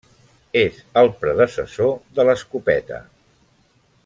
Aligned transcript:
És 0.61 0.79
el 1.01 1.11
predecessor 1.25 1.93
de 2.17 2.27
l'escopeta. 2.31 3.03